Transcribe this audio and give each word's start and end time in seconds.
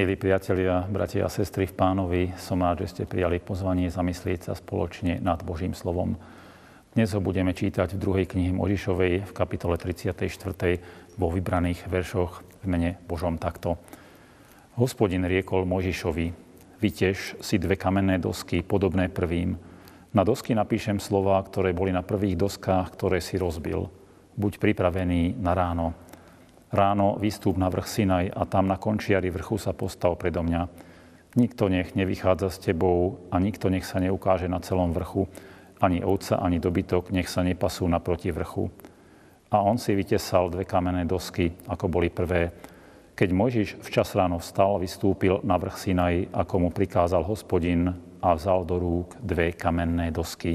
Milí 0.00 0.16
priatelia, 0.16 0.88
bratia 0.88 1.28
a 1.28 1.28
sestry 1.28 1.68
v 1.68 1.76
pánovi, 1.76 2.32
som 2.40 2.64
rád, 2.64 2.88
že 2.88 2.88
ste 2.88 3.02
prijali 3.04 3.36
pozvanie 3.36 3.92
zamyslieť 3.92 4.48
sa 4.48 4.56
spoločne 4.56 5.20
nad 5.20 5.44
Božím 5.44 5.76
slovom. 5.76 6.16
Dnes 6.96 7.12
ho 7.12 7.20
budeme 7.20 7.52
čítať 7.52 7.92
v 7.92 8.00
druhej 8.00 8.24
knihe 8.24 8.48
Možišovej 8.56 9.28
v 9.28 9.32
kapitole 9.36 9.76
34. 9.76 10.16
vo 11.20 11.28
vybraných 11.28 11.84
veršoch 11.84 12.40
v 12.40 12.64
mene 12.64 12.90
Božom 13.04 13.36
takto. 13.36 13.76
Hospodin 14.80 15.28
riekol 15.28 15.68
Možišovi, 15.68 16.32
vytež 16.80 17.36
si 17.44 17.60
dve 17.60 17.76
kamenné 17.76 18.16
dosky, 18.16 18.64
podobné 18.64 19.12
prvým. 19.12 19.60
Na 20.16 20.24
dosky 20.24 20.56
napíšem 20.56 20.96
slova, 20.96 21.36
ktoré 21.44 21.76
boli 21.76 21.92
na 21.92 22.00
prvých 22.00 22.40
doskách, 22.40 22.88
ktoré 22.96 23.20
si 23.20 23.36
rozbil. 23.36 23.92
Buď 24.32 24.64
pripravený 24.64 25.36
na 25.36 25.52
ráno. 25.52 25.92
Ráno 26.70 27.18
vystúp 27.18 27.58
na 27.58 27.66
vrch 27.66 27.86
Sinaj 27.90 28.30
a 28.30 28.46
tam 28.46 28.70
na 28.70 28.78
končiari 28.78 29.26
vrchu 29.26 29.58
sa 29.58 29.74
postav 29.74 30.14
predo 30.14 30.46
mňa. 30.46 30.70
Nikto 31.34 31.66
nech 31.66 31.98
nevychádza 31.98 32.46
s 32.46 32.62
tebou 32.62 33.26
a 33.34 33.42
nikto 33.42 33.66
nech 33.66 33.82
sa 33.82 33.98
neukáže 33.98 34.46
na 34.46 34.62
celom 34.62 34.94
vrchu. 34.94 35.26
Ani 35.82 36.06
ovca, 36.06 36.38
ani 36.38 36.62
dobytok 36.62 37.10
nech 37.10 37.26
sa 37.26 37.42
nepasú 37.42 37.90
naproti 37.90 38.30
vrchu. 38.30 38.70
A 39.50 39.66
on 39.66 39.82
si 39.82 39.98
vytesal 39.98 40.46
dve 40.46 40.62
kamenné 40.62 41.10
dosky, 41.10 41.50
ako 41.66 41.90
boli 41.90 42.06
prvé. 42.06 42.54
Keď 43.18 43.28
Mojžiš 43.34 43.68
včas 43.82 44.14
ráno 44.14 44.38
vstal, 44.38 44.78
vystúpil 44.78 45.42
na 45.42 45.58
vrch 45.58 45.74
Sinaj, 45.74 46.30
ako 46.30 46.54
mu 46.62 46.68
prikázal 46.70 47.26
hospodin 47.26 47.90
a 48.22 48.38
vzal 48.38 48.62
do 48.62 48.78
rúk 48.78 49.18
dve 49.18 49.58
kamenné 49.58 50.14
dosky. 50.14 50.54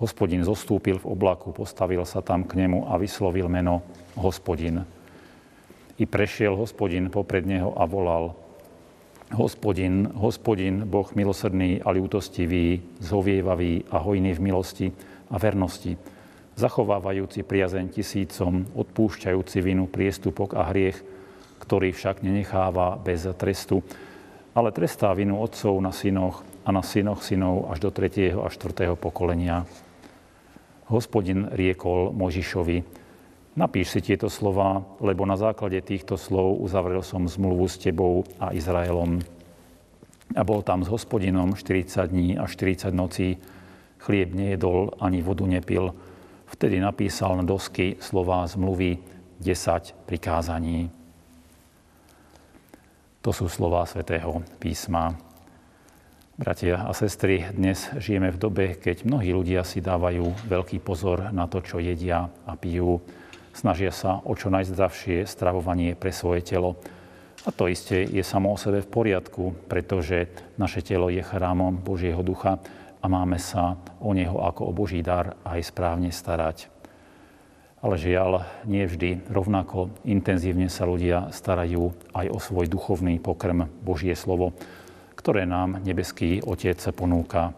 Hospodin 0.00 0.40
zostúpil 0.40 0.96
v 0.96 1.12
oblaku, 1.12 1.52
postavil 1.52 2.00
sa 2.08 2.24
tam 2.24 2.48
k 2.48 2.56
nemu 2.56 2.88
a 2.88 2.96
vyslovil 2.96 3.52
meno 3.52 3.84
hospodin. 4.16 4.95
I 5.96 6.04
prešiel 6.04 6.52
hospodin 6.56 7.08
popred 7.08 7.48
neho 7.48 7.72
a 7.72 7.88
volal, 7.88 8.36
Hospodin, 9.34 10.06
hospodin, 10.14 10.86
Boh 10.86 11.10
milosrdný 11.10 11.82
a 11.82 11.90
ľútostivý, 11.90 12.78
zhovievavý 13.02 13.90
a 13.90 13.98
hojný 13.98 14.38
v 14.38 14.44
milosti 14.46 14.86
a 15.26 15.42
vernosti, 15.42 15.98
zachovávajúci 16.54 17.42
priazeň 17.42 17.90
tisícom, 17.90 18.70
odpúšťajúci 18.78 19.58
vinu, 19.66 19.90
priestupok 19.90 20.54
a 20.54 20.70
hriech, 20.70 21.02
ktorý 21.58 21.90
však 21.90 22.22
nenecháva 22.22 22.94
bez 23.02 23.26
trestu, 23.34 23.82
ale 24.54 24.70
trestá 24.70 25.10
vinu 25.10 25.42
otcov 25.42 25.74
na 25.82 25.90
synoch 25.90 26.46
a 26.62 26.70
na 26.70 26.86
synoch 26.86 27.26
synov 27.26 27.74
až 27.74 27.82
do 27.82 27.90
tretieho 27.90 28.46
a 28.46 28.48
štvrtého 28.48 28.94
pokolenia. 28.94 29.66
Hospodin 30.86 31.50
riekol 31.50 32.14
Možišovi, 32.14 32.86
Napíš 33.56 33.96
si 33.96 34.00
tieto 34.04 34.28
slova, 34.28 34.84
lebo 35.00 35.24
na 35.24 35.40
základe 35.40 35.80
týchto 35.80 36.20
slov 36.20 36.60
uzavrel 36.60 37.00
som 37.00 37.24
zmluvu 37.24 37.64
s 37.64 37.80
tebou 37.80 38.28
a 38.36 38.52
Izraelom. 38.52 39.24
A 40.36 40.44
bol 40.44 40.60
tam 40.60 40.84
s 40.84 40.92
hospodinom 40.92 41.56
40 41.56 42.04
dní 42.04 42.36
a 42.36 42.44
40 42.44 42.92
nocí. 42.92 43.40
Chlieb 43.96 44.36
nejedol, 44.36 44.92
ani 45.00 45.24
vodu 45.24 45.48
nepil. 45.48 45.96
Vtedy 46.52 46.84
napísal 46.84 47.40
na 47.40 47.48
dosky 47.48 47.96
slova 47.96 48.44
zmluvy 48.44 49.00
10 49.40 50.04
prikázaní. 50.04 50.92
To 53.24 53.32
sú 53.32 53.48
slova 53.48 53.88
svätého 53.88 54.44
písma. 54.60 55.16
Bratia 56.36 56.84
a 56.84 56.92
sestry, 56.92 57.48
dnes 57.56 57.88
žijeme 57.96 58.28
v 58.28 58.36
dobe, 58.36 58.66
keď 58.76 59.08
mnohí 59.08 59.32
ľudia 59.32 59.64
si 59.64 59.80
dávajú 59.80 60.44
veľký 60.44 60.84
pozor 60.84 61.32
na 61.32 61.48
to, 61.48 61.64
čo 61.64 61.80
jedia 61.80 62.28
a 62.44 62.52
pijú 62.60 63.00
snažia 63.56 63.88
sa 63.88 64.20
o 64.20 64.36
čo 64.36 64.52
najzdravšie 64.52 65.24
stravovanie 65.24 65.96
pre 65.96 66.12
svoje 66.12 66.44
telo. 66.44 66.76
A 67.48 67.54
to 67.54 67.72
isté 67.72 68.04
je 68.04 68.20
samo 68.20 68.52
o 68.52 68.60
sebe 68.60 68.84
v 68.84 68.92
poriadku, 68.92 69.56
pretože 69.64 70.28
naše 70.60 70.84
telo 70.84 71.08
je 71.08 71.24
chrámom 71.24 71.80
Božieho 71.80 72.20
ducha 72.20 72.60
a 73.00 73.06
máme 73.08 73.40
sa 73.40 73.80
o 74.02 74.12
neho 74.12 74.36
ako 74.44 74.68
o 74.68 74.76
Boží 74.76 75.00
dar 75.00 75.40
aj 75.46 75.72
správne 75.72 76.12
starať. 76.12 76.68
Ale 77.86 78.02
žiaľ, 78.02 78.42
nie 78.66 78.82
vždy 78.82 79.30
rovnako 79.30 79.94
intenzívne 80.02 80.66
sa 80.66 80.90
ľudia 80.90 81.30
starajú 81.30 81.94
aj 82.18 82.26
o 82.34 82.38
svoj 82.42 82.66
duchovný 82.66 83.22
pokrm 83.22 83.70
Božie 83.84 84.18
slovo, 84.18 84.58
ktoré 85.14 85.46
nám 85.46 85.78
nebeský 85.86 86.42
Otec 86.42 86.82
ponúka. 86.90 87.54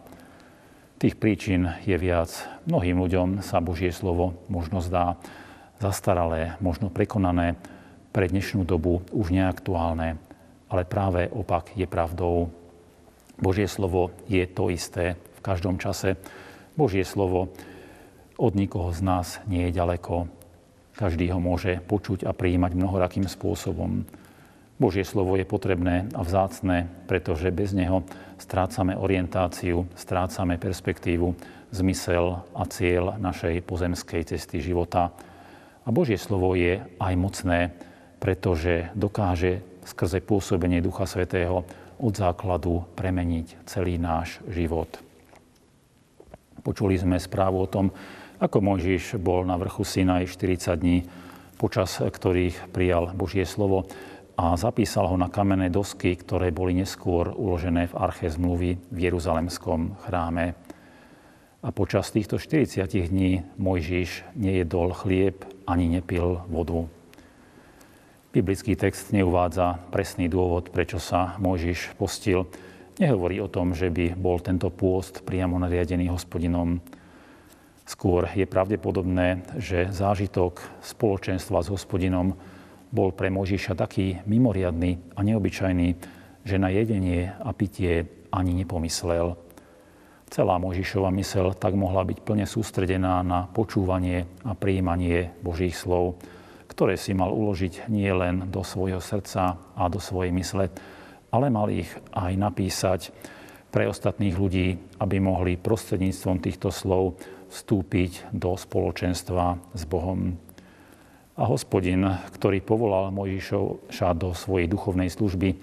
Tých 1.01 1.17
príčin 1.17 1.71
je 1.87 1.97
viac. 1.97 2.29
Mnohým 2.69 2.99
ľuďom 2.99 3.27
sa 3.41 3.57
Božie 3.57 3.89
slovo 3.89 4.37
možno 4.51 4.83
zdá 4.85 5.17
zastaralé, 5.79 6.59
možno 6.59 6.91
prekonané, 6.91 7.55
pre 8.11 8.27
dnešnú 8.27 8.67
dobu 8.67 9.01
už 9.15 9.31
neaktuálne. 9.31 10.19
Ale 10.69 10.83
práve 10.85 11.31
opak 11.31 11.73
je 11.73 11.89
pravdou. 11.89 12.53
Božie 13.39 13.65
slovo 13.65 14.13
je 14.27 14.43
to 14.45 14.69
isté 14.69 15.17
v 15.37 15.41
každom 15.41 15.79
čase. 15.81 16.19
Božie 16.75 17.07
slovo 17.07 17.49
od 18.37 18.53
nikoho 18.55 18.91
z 18.91 19.01
nás 19.01 19.27
nie 19.47 19.67
je 19.69 19.75
ďaleko. 19.75 20.27
Každý 20.99 21.31
ho 21.31 21.39
môže 21.39 21.79
počuť 21.87 22.27
a 22.27 22.35
prijímať 22.35 22.75
mnohorakým 22.75 23.25
spôsobom. 23.27 24.03
Božie 24.79 25.03
slovo 25.03 25.35
je 25.35 25.43
potrebné 25.43 26.07
a 26.15 26.23
vzácne, 26.23 26.87
pretože 27.07 27.51
bez 27.51 27.75
neho 27.75 28.03
strácame 28.39 28.95
orientáciu, 28.95 29.87
strácame 29.95 30.55
perspektívu, 30.55 31.35
zmysel 31.71 32.43
a 32.55 32.63
cieľ 32.67 33.19
našej 33.19 33.59
pozemskej 33.67 34.23
cesty 34.35 34.63
života. 34.63 35.11
A 35.89 35.95
Božie 35.95 36.21
slovo 36.21 36.53
je 36.53 36.85
aj 37.01 37.13
mocné, 37.17 37.73
pretože 38.21 38.93
dokáže 38.93 39.65
skrze 39.81 40.21
pôsobenie 40.21 40.85
Ducha 40.85 41.09
Svetého 41.09 41.65
od 41.97 42.13
základu 42.13 42.85
premeniť 42.93 43.65
celý 43.65 43.97
náš 43.97 44.37
život. 44.45 44.85
Počuli 46.61 46.93
sme 46.93 47.17
správu 47.17 47.65
o 47.65 47.71
tom, 47.71 47.89
ako 48.37 48.61
Mojžiš 48.61 49.17
bol 49.17 49.41
na 49.49 49.57
vrchu 49.57 49.81
Sinaj 49.81 50.29
40 50.29 50.77
dní, 50.77 51.09
počas 51.57 51.97
ktorých 51.97 52.69
prijal 52.69 53.09
Božie 53.17 53.49
slovo 53.49 53.89
a 54.37 54.53
zapísal 54.61 55.09
ho 55.09 55.17
na 55.17 55.33
kamenné 55.33 55.73
dosky, 55.73 56.13
ktoré 56.13 56.53
boli 56.53 56.77
neskôr 56.77 57.33
uložené 57.33 57.89
v 57.89 57.97
arche 57.97 58.29
zmluvy 58.29 58.77
v 58.93 58.97
Jeruzalemskom 59.09 60.05
chráme. 60.05 60.53
A 61.59 61.75
počas 61.75 62.07
týchto 62.15 62.39
40 62.39 62.87
dní 62.87 63.43
Mojžiš 63.59 64.23
nejedol 64.31 64.95
chlieb 64.95 65.43
ani 65.67 65.91
nepil 65.91 66.39
vodu. 66.47 66.87
Biblický 68.31 68.79
text 68.79 69.11
neuvádza 69.11 69.75
presný 69.91 70.31
dôvod, 70.31 70.71
prečo 70.71 71.03
sa 71.03 71.35
Mojžiš 71.35 71.99
postil. 71.99 72.47
Nehovorí 72.95 73.43
o 73.43 73.51
tom, 73.51 73.75
že 73.75 73.91
by 73.91 74.15
bol 74.15 74.39
tento 74.39 74.71
pôst 74.71 75.19
priamo 75.27 75.59
nariadený 75.59 76.07
hospodinom. 76.07 76.79
Skôr 77.83 78.31
je 78.31 78.47
pravdepodobné, 78.47 79.43
že 79.59 79.91
zážitok 79.91 80.63
spoločenstva 80.79 81.59
s 81.59 81.75
hospodinom 81.75 82.39
bol 82.87 83.11
pre 83.11 83.27
Mojžiša 83.27 83.75
taký 83.75 84.23
mimoriadný 84.23 84.95
a 85.11 85.27
neobyčajný, 85.27 85.89
že 86.47 86.55
na 86.55 86.71
jedenie 86.71 87.35
a 87.35 87.51
pitie 87.51 88.07
ani 88.31 88.55
nepomyslel. 88.63 89.48
Celá 90.29 90.61
Možišova 90.61 91.09
mysel 91.17 91.57
tak 91.57 91.73
mohla 91.73 92.05
byť 92.05 92.21
plne 92.21 92.45
sústredená 92.45 93.25
na 93.25 93.49
počúvanie 93.49 94.29
a 94.45 94.53
príjmanie 94.53 95.33
Božích 95.41 95.73
slov, 95.73 96.21
ktoré 96.69 97.01
si 97.01 97.17
mal 97.17 97.33
uložiť 97.33 97.89
nie 97.89 98.13
len 98.13 98.45
do 98.45 98.61
svojho 98.61 99.01
srdca 99.01 99.57
a 99.57 99.83
do 99.89 99.97
svojej 99.97 100.29
mysle, 100.29 100.69
ale 101.33 101.49
mal 101.49 101.73
ich 101.73 101.89
aj 102.13 102.37
napísať 102.37 103.09
pre 103.73 103.89
ostatných 103.89 104.37
ľudí, 104.37 104.77
aby 105.01 105.17
mohli 105.17 105.57
prostredníctvom 105.57 106.37
týchto 106.45 106.69
slov 106.69 107.17
vstúpiť 107.49 108.29
do 108.29 108.53
spoločenstva 108.53 109.57
s 109.73 109.81
Bohom. 109.89 110.37
A 111.41 111.43
hospodin, 111.49 112.05
ktorý 112.37 112.61
povolal 112.61 113.09
Mojžišova 113.09 114.13
do 114.13 114.37
svojej 114.37 114.69
duchovnej 114.69 115.09
služby, 115.09 115.57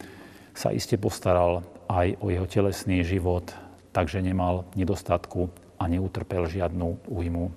sa 0.59 0.75
iste 0.75 0.99
postaral 0.99 1.62
aj 1.87 2.19
o 2.19 2.35
jeho 2.35 2.51
telesný 2.51 3.07
život 3.07 3.55
takže 3.97 4.21
nemal 4.21 4.69
nedostatku 4.77 5.49
a 5.81 5.89
neutrpel 5.89 6.45
žiadnu 6.45 7.09
újmu. 7.09 7.49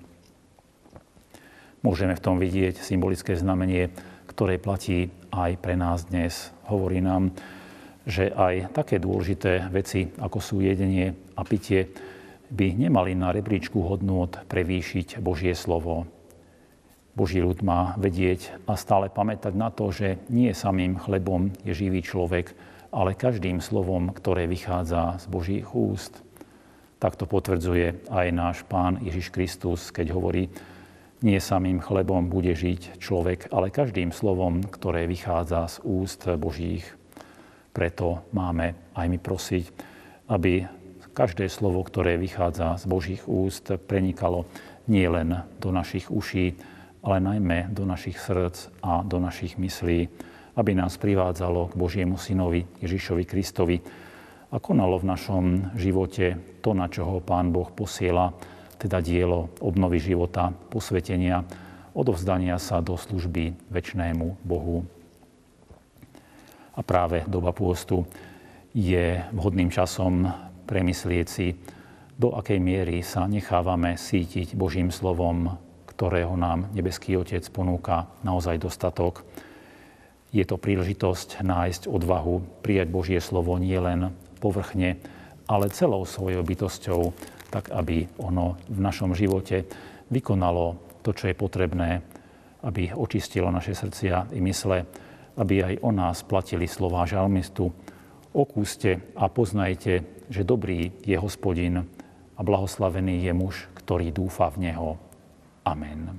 Môžeme 1.84 2.16
v 2.16 2.24
tom 2.24 2.40
vidieť 2.40 2.80
symbolické 2.80 3.36
znamenie, 3.36 3.92
ktoré 4.24 4.56
platí 4.56 5.12
aj 5.28 5.60
pre 5.60 5.76
nás 5.76 6.08
dnes. 6.08 6.48
Hovorí 6.64 7.04
nám, 7.04 7.36
že 8.08 8.32
aj 8.32 8.72
také 8.72 8.96
dôležité 8.96 9.68
veci, 9.68 10.08
ako 10.16 10.40
sú 10.40 10.56
jedenie 10.64 11.12
a 11.36 11.44
pitie, 11.44 11.92
by 12.48 12.72
nemali 12.72 13.12
na 13.12 13.36
rebríčku 13.36 13.84
hodnôt 13.84 14.32
prevýšiť 14.48 15.20
Božie 15.20 15.52
slovo. 15.52 16.08
Boží 17.12 17.44
ľud 17.44 17.60
má 17.60 17.92
vedieť 18.00 18.64
a 18.64 18.80
stále 18.80 19.12
pamätať 19.12 19.52
na 19.52 19.68
to, 19.68 19.92
že 19.92 20.16
nie 20.32 20.56
samým 20.56 20.96
chlebom 20.96 21.52
je 21.68 21.76
živý 21.76 22.00
človek, 22.00 22.56
ale 22.90 23.12
každým 23.12 23.60
slovom, 23.60 24.08
ktoré 24.10 24.48
vychádza 24.48 25.20
z 25.20 25.24
Božích 25.28 25.68
úst. 25.76 26.29
Tak 27.00 27.16
to 27.16 27.24
potvrdzuje 27.24 28.12
aj 28.12 28.26
náš 28.28 28.60
Pán 28.68 29.00
Ježiš 29.00 29.32
Kristus, 29.32 29.88
keď 29.88 30.12
hovorí, 30.12 30.52
nie 31.24 31.36
samým 31.40 31.80
chlebom 31.80 32.28
bude 32.28 32.52
žiť 32.52 33.00
človek, 33.00 33.52
ale 33.52 33.72
každým 33.72 34.12
slovom, 34.12 34.64
ktoré 34.64 35.08
vychádza 35.08 35.68
z 35.68 35.76
úst 35.84 36.24
Božích. 36.36 36.84
Preto 37.72 38.24
máme 38.36 38.76
aj 38.96 39.06
my 39.08 39.18
prosiť, 39.20 39.64
aby 40.28 40.64
každé 41.12 41.48
slovo, 41.52 41.84
ktoré 41.84 42.16
vychádza 42.16 42.80
z 42.80 42.84
Božích 42.88 43.22
úst, 43.28 43.68
prenikalo 43.84 44.48
nielen 44.88 45.44
do 45.60 45.68
našich 45.72 46.08
uší, 46.08 46.56
ale 47.00 47.20
najmä 47.20 47.72
do 47.72 47.84
našich 47.88 48.20
srdc 48.20 48.80
a 48.84 49.00
do 49.04 49.20
našich 49.20 49.56
myslí, 49.56 50.08
aby 50.56 50.72
nás 50.76 51.00
privádzalo 51.00 51.72
k 51.72 51.78
Božiemu 51.80 52.16
synovi 52.20 52.64
Ježišovi 52.80 53.24
Kristovi 53.24 53.76
a 54.50 54.56
konalo 54.58 54.98
v 54.98 55.08
našom 55.14 55.44
živote 55.78 56.58
to, 56.58 56.74
na 56.74 56.90
čo 56.90 57.06
ho 57.06 57.22
Pán 57.22 57.54
Boh 57.54 57.70
posiela, 57.70 58.34
teda 58.82 58.98
dielo 58.98 59.54
obnovy 59.62 60.02
života, 60.02 60.50
posvetenia, 60.50 61.46
odovzdania 61.94 62.58
sa 62.58 62.82
do 62.82 62.98
služby 62.98 63.70
väčšnému 63.70 64.42
Bohu. 64.42 64.82
A 66.74 66.80
práve 66.82 67.22
doba 67.30 67.54
pôstu 67.54 68.06
je 68.74 69.22
vhodným 69.30 69.70
časom 69.70 70.26
premyslieť 70.66 71.26
si, 71.26 71.54
do 72.20 72.36
akej 72.36 72.60
miery 72.60 73.00
sa 73.00 73.24
nechávame 73.24 73.96
sítiť 73.96 74.52
Božím 74.52 74.92
slovom, 74.92 75.56
ktorého 75.88 76.36
nám 76.36 76.68
nebeský 76.76 77.16
Otec 77.16 77.44
ponúka 77.48 78.12
naozaj 78.20 78.60
dostatok. 78.60 79.24
Je 80.28 80.44
to 80.44 80.60
príležitosť 80.60 81.40
nájsť 81.40 81.82
odvahu 81.88 82.44
prijať 82.60 82.88
Božie 82.92 83.20
slovo 83.24 83.56
nielen 83.56 84.12
povrchne, 84.40 84.96
ale 85.44 85.68
celou 85.68 86.08
svojou 86.08 86.40
bytosťou, 86.40 87.12
tak 87.52 87.68
aby 87.68 88.08
ono 88.16 88.56
v 88.72 88.78
našom 88.80 89.12
živote 89.12 89.68
vykonalo 90.08 90.80
to, 91.04 91.12
čo 91.12 91.28
je 91.28 91.36
potrebné, 91.36 92.00
aby 92.64 92.92
očistilo 92.96 93.52
naše 93.52 93.76
srdcia 93.76 94.32
i 94.32 94.40
mysle, 94.40 94.88
aby 95.36 95.54
aj 95.64 95.74
o 95.84 95.90
nás 95.92 96.24
platili 96.24 96.64
slová 96.64 97.04
žalmistu. 97.04 97.72
Okúste 98.30 99.02
a 99.18 99.26
poznajte, 99.26 100.06
že 100.30 100.46
dobrý 100.46 100.94
je 101.02 101.16
hospodin 101.18 101.82
a 102.38 102.40
blahoslavený 102.40 103.26
je 103.26 103.32
muž, 103.34 103.66
ktorý 103.74 104.14
dúfa 104.14 104.48
v 104.54 104.70
Neho. 104.70 104.96
Amen. 105.66 106.14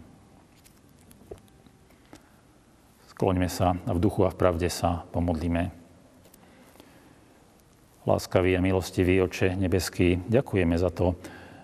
Skloňme 3.16 3.48
sa 3.48 3.78
a 3.86 3.92
v 3.96 4.02
duchu 4.02 4.28
a 4.28 4.34
v 4.34 4.40
pravde 4.40 4.68
sa 4.68 5.08
pomodlíme. 5.14 5.81
Láskavý 8.02 8.58
a 8.58 8.66
milostivý 8.66 9.22
Oče 9.22 9.54
nebeský, 9.54 10.26
ďakujeme 10.26 10.74
za 10.74 10.90
to, 10.90 11.14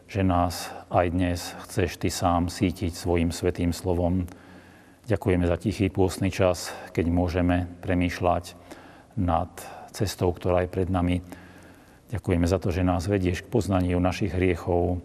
že 0.06 0.22
nás 0.22 0.70
aj 0.94 1.10
dnes 1.10 1.42
chceš 1.66 1.98
Ty 1.98 2.14
sám 2.14 2.42
sítiť 2.54 2.94
svojim 2.94 3.34
svetým 3.34 3.74
slovom. 3.74 4.30
Ďakujeme 5.10 5.50
za 5.50 5.58
tichý 5.58 5.90
pôstny 5.90 6.30
čas, 6.30 6.70
keď 6.94 7.10
môžeme 7.10 7.66
premýšľať 7.82 8.54
nad 9.18 9.50
cestou, 9.90 10.30
ktorá 10.30 10.62
je 10.62 10.70
pred 10.70 10.86
nami. 10.94 11.26
Ďakujeme 12.14 12.46
za 12.46 12.62
to, 12.62 12.70
že 12.70 12.86
nás 12.86 13.10
vedieš 13.10 13.42
k 13.42 13.50
poznaniu 13.50 13.98
našich 13.98 14.30
hriechov 14.30 15.02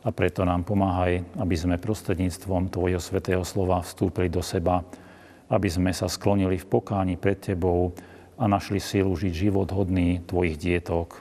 a 0.00 0.08
preto 0.16 0.48
nám 0.48 0.64
pomáhaj, 0.64 1.20
aby 1.44 1.60
sme 1.60 1.76
prostredníctvom 1.76 2.72
Tvojho 2.72 3.04
svetého 3.04 3.44
slova 3.44 3.84
vstúpili 3.84 4.32
do 4.32 4.40
seba, 4.40 4.80
aby 5.52 5.68
sme 5.68 5.92
sa 5.92 6.08
sklonili 6.08 6.56
v 6.56 6.64
pokáni 6.72 7.20
pred 7.20 7.36
Tebou, 7.36 7.92
a 8.40 8.48
našli 8.48 8.80
silu 8.80 9.12
žiť 9.12 9.32
život 9.36 9.68
hodný 9.68 10.24
Tvojich 10.24 10.56
dietok. 10.56 11.20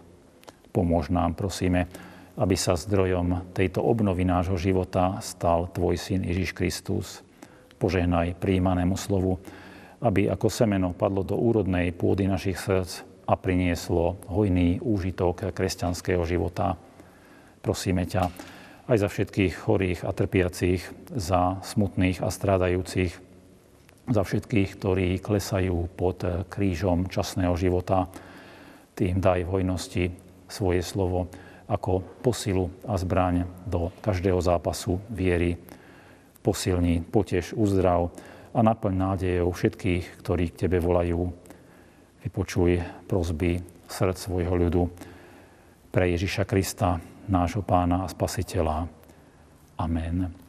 Pomôž 0.71 1.11
nám, 1.11 1.35
prosíme, 1.35 1.91
aby 2.39 2.55
sa 2.55 2.79
zdrojom 2.79 3.51
tejto 3.51 3.83
obnovy 3.83 4.23
nášho 4.23 4.55
života 4.55 5.19
stal 5.19 5.67
Tvoj 5.75 5.99
Syn 5.99 6.23
Ježiš 6.23 6.55
Kristus. 6.55 7.19
Požehnaj 7.75 8.39
príjmanému 8.39 8.95
slovu, 8.95 9.43
aby 9.99 10.31
ako 10.31 10.47
semeno 10.47 10.95
padlo 10.95 11.27
do 11.27 11.35
úrodnej 11.35 11.91
pôdy 11.91 12.23
našich 12.23 12.55
srdc 12.55 13.03
a 13.27 13.35
prinieslo 13.35 14.15
hojný 14.31 14.79
úžitok 14.79 15.51
kresťanského 15.51 16.23
života. 16.23 16.79
Prosíme 17.59 18.07
ťa 18.07 18.31
aj 18.87 18.97
za 18.97 19.07
všetkých 19.11 19.53
chorých 19.53 20.01
a 20.07 20.15
trpiacich, 20.15 20.81
za 21.11 21.59
smutných 21.61 22.23
a 22.23 22.31
strádajúcich, 22.31 23.28
za 24.09 24.25
všetkých, 24.25 24.69
ktorí 24.75 25.07
klesajú 25.21 25.85
pod 25.93 26.25
krížom 26.49 27.07
časného 27.07 27.53
života. 27.53 28.09
Tým 28.97 29.21
daj 29.21 29.45
v 29.45 29.53
hojnosti 29.53 30.03
svoje 30.49 30.81
slovo 30.81 31.29
ako 31.69 32.01
posilu 32.25 32.73
a 32.89 32.97
zbraň 32.97 33.45
do 33.69 33.93
každého 34.01 34.41
zápasu 34.41 34.97
viery. 35.13 35.55
Posilni, 36.41 37.05
potež, 37.05 37.53
uzdrav 37.53 38.09
a 38.49 38.59
naplň 38.65 38.93
nádejou 38.97 39.53
všetkých, 39.53 40.25
ktorí 40.25 40.49
k 40.49 40.65
Tebe 40.65 40.81
volajú. 40.81 41.29
Vypočuj 42.25 42.81
prosby 43.05 43.61
srdc 43.85 44.17
svojho 44.17 44.53
ľudu 44.57 44.83
pre 45.93 46.09
Ježiša 46.09 46.49
Krista, 46.49 46.97
nášho 47.29 47.61
pána 47.61 48.05
a 48.05 48.11
spasiteľa. 48.11 48.89
Amen. 49.77 50.48